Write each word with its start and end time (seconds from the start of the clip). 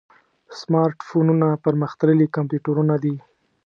سمارټ 0.59 0.97
فونونه 1.07 1.47
پرمختللي 1.65 2.27
کمپیوټرونه 2.35 2.95
دي. 3.03 3.15